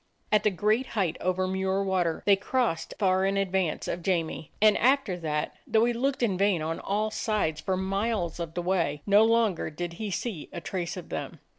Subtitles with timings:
[0.31, 4.75] At the great height over Muir Water they crossed far in advance of Jamie, and
[4.79, 9.03] after that, though he looked in vain on all sides for miles of the way,
[9.05, 11.37] no longer did he see a trace of them.